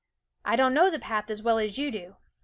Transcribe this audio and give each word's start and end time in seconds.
I 0.43 0.55
don't 0.55 0.73
know 0.73 0.89
the 0.89 0.97
path 0.97 1.29
as 1.29 1.43
well 1.43 1.59
as 1.59 1.77
you 1.77 1.91
do. 1.91 2.15